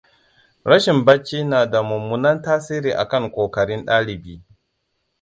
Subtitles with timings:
[0.63, 4.35] Rashin bacci nada mumunnan tasiri akan kokarin dalibi.